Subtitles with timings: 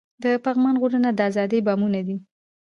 [0.23, 2.17] د پغمان غرونه د ازادۍ بامونه دي.